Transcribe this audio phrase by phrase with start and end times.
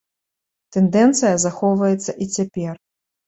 [0.75, 2.73] Тэндэнцыя захоўваецца і цяпер.